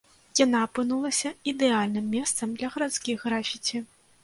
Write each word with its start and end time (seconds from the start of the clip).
Яна 0.37 0.61
апынулася 0.67 1.33
ідэальным 1.51 2.09
месцам 2.15 2.57
для 2.57 2.73
гарадскіх 2.79 3.29
графіці. 3.31 3.87